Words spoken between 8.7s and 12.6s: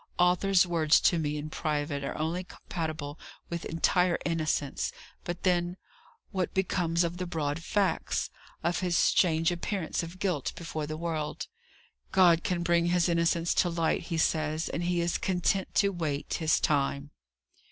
his strange appearance of guilt before the world? God